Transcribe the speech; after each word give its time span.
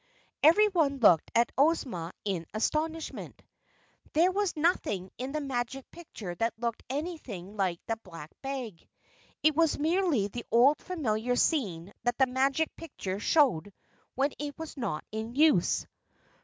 Everyone 0.41 0.97
looked 0.97 1.29
at 1.35 1.51
Ozma 1.59 2.11
in 2.25 2.47
astonishment. 2.55 3.39
There 4.13 4.31
was 4.31 4.55
nothing 4.57 5.11
in 5.19 5.31
the 5.31 5.41
Magic 5.41 5.85
Picture 5.91 6.33
that 6.33 6.57
looked 6.57 6.81
anything 6.89 7.55
like 7.55 7.79
the 7.85 7.97
Black 7.97 8.31
Bag. 8.41 8.89
It 9.43 9.55
was 9.55 9.77
merely 9.77 10.27
the 10.27 10.43
old 10.49 10.79
familiar 10.81 11.35
scene 11.35 11.93
that 12.01 12.17
the 12.17 12.25
magic 12.25 12.75
picture 12.75 13.19
showed 13.19 13.71
when 14.15 14.31
it 14.39 14.57
was 14.57 14.75
not 14.75 15.05
in 15.11 15.35
use. 15.35 15.85